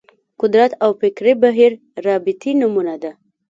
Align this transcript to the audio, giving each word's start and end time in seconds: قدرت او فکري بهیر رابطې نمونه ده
قدرت 0.41 0.71
او 0.83 0.91
فکري 1.01 1.33
بهیر 1.43 1.71
رابطې 2.07 2.51
نمونه 2.61 2.95
ده 3.03 3.11